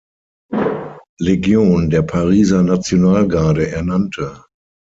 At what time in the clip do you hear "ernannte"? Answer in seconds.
3.71-4.43